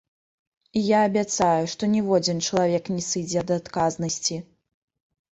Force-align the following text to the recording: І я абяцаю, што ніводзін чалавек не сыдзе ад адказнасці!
І 0.79 0.81
я 0.85 0.99
абяцаю, 1.09 1.65
што 1.73 1.89
ніводзін 1.95 2.39
чалавек 2.47 2.89
не 2.93 3.03
сыдзе 3.09 3.37
ад 3.43 3.53
адказнасці! 3.57 4.35